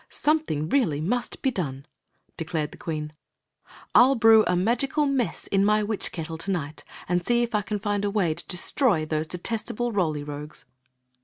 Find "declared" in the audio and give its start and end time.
2.35-2.71